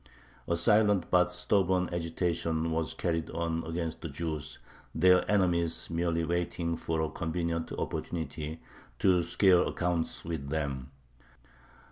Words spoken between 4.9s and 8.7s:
their enemies merely waiting for a convenient opportunity